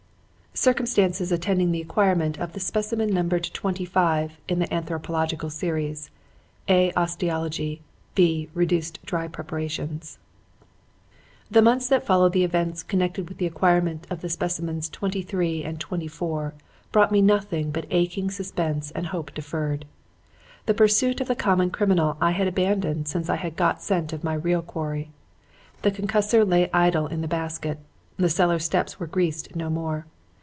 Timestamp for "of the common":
21.21-21.69